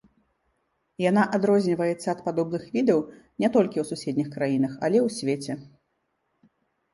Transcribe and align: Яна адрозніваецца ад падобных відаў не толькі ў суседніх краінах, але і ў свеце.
Яна 1.09 1.23
адрозніваецца 1.37 2.07
ад 2.13 2.23
падобных 2.27 2.63
відаў 2.77 2.99
не 3.45 3.51
толькі 3.57 3.77
ў 3.83 3.91
суседніх 3.91 4.33
краінах, 4.37 4.73
але 4.89 4.97
і 5.01 5.03
ў 5.07 5.09
свеце. 5.19 5.53